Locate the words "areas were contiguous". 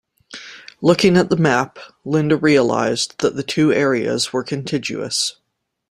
3.71-5.35